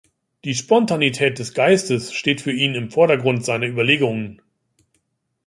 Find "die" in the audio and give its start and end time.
0.45-0.55